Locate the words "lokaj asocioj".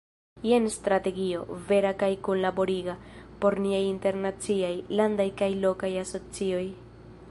5.67-6.65